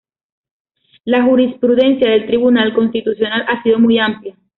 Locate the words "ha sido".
3.47-3.77